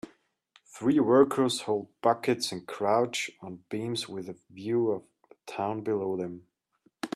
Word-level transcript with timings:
Three 0.65 0.99
workers 0.99 1.61
hold 1.61 1.89
buckets 2.01 2.51
and 2.51 2.65
crouch 2.65 3.29
on 3.39 3.65
beams 3.69 4.09
with 4.09 4.29
a 4.29 4.35
view 4.49 4.89
of 4.89 5.03
a 5.29 5.35
town 5.45 5.81
below 5.81 6.17
them. 6.17 6.47